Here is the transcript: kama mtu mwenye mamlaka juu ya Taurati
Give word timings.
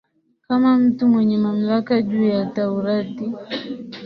kama 0.47 0.77
mtu 0.77 1.07
mwenye 1.07 1.37
mamlaka 1.37 2.01
juu 2.01 2.23
ya 2.23 2.45
Taurati 2.45 3.33